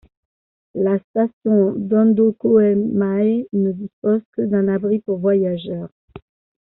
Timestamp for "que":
4.31-4.41